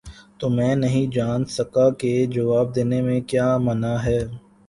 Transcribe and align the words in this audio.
تو 0.39 0.45
میں 0.49 0.75
نہیں 0.75 1.05
جان 1.15 1.41
سکا 1.57 1.85
کہ 1.99 2.11
جواب 2.27 2.75
دینے 2.75 3.01
میں 3.01 3.19
کیا 3.29 3.47
مانع 3.57 3.95
ہے؟ 4.05 4.19